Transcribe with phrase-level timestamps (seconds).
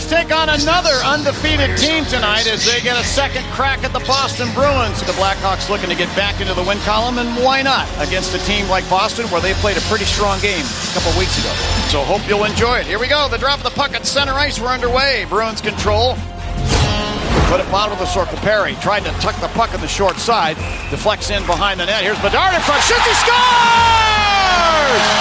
[0.00, 4.00] Blackhawks take on another undefeated team tonight as they get a second crack at the
[4.00, 5.00] Boston Bruins.
[5.00, 8.38] The Blackhawks looking to get back into the win column, and why not against a
[8.46, 11.52] team like Boston where they played a pretty strong game a couple weeks ago.
[11.88, 12.86] So hope you'll enjoy it.
[12.86, 13.28] Here we go.
[13.28, 14.60] The drop of the puck at center ice.
[14.60, 15.26] We're underway.
[15.28, 16.16] Bruins control.
[17.48, 18.38] Put it bottom of the circle.
[18.38, 20.56] Perry tried to tuck the puck on the short side.
[20.90, 22.04] Deflects in behind the net.
[22.04, 22.82] Here's Bedard in front.
[22.82, 23.06] Shoots.
[23.06, 25.19] He scores!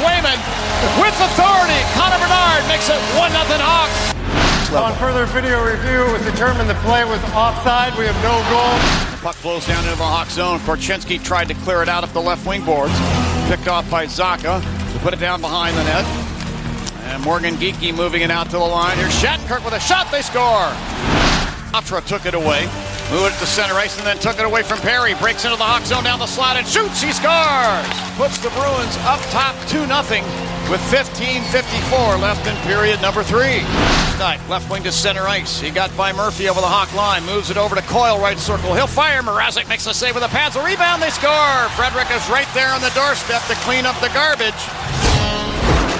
[0.00, 0.40] Swayman.
[0.96, 4.16] With authority, Connor Bedard makes it 1 0 Hawks.
[4.72, 7.92] On further video review, it was determined the play was offside.
[7.98, 8.72] We have no goal.
[9.12, 10.58] The Puck flows down into the Hawk zone.
[10.60, 12.94] Korchinski tried to clear it out up the left wing boards.
[13.48, 14.62] Picked off by Zacha
[14.92, 16.04] to put it down behind the net.
[17.12, 18.96] And Morgan Geekie moving it out to the line.
[18.96, 20.10] Here's Shattenkirk with a shot.
[20.10, 20.72] They score.
[21.74, 22.68] Atra took it away.
[23.10, 25.14] Moved it to center ice and then took it away from Perry.
[25.14, 27.02] Breaks into the Hawk zone down the slot and shoots.
[27.02, 27.90] He scores.
[28.14, 30.22] Puts the Bruins up top 2 0
[30.70, 33.66] with 15.54 left in period number three.
[34.14, 35.58] Stein, left wing to center ice.
[35.58, 37.26] He got by Murphy over the Hawk line.
[37.26, 38.74] Moves it over to Coyle, right circle.
[38.74, 39.22] He'll fire.
[39.22, 40.54] Mrazek makes a save with a pass.
[40.54, 41.02] A rebound.
[41.02, 41.66] They score.
[41.74, 44.62] Frederic is right there on the doorstep to clean up the garbage.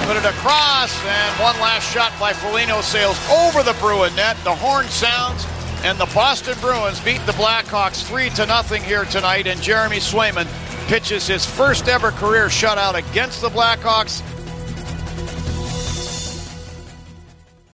[0.07, 4.35] Put it across, and one last shot by Foligno sails over the Bruin net.
[4.43, 5.43] The horn sounds,
[5.83, 9.47] and the Boston Bruins beat the Blackhawks three to nothing here tonight.
[9.47, 10.47] And Jeremy Swayman
[10.87, 14.21] pitches his first ever career shutout against the Blackhawks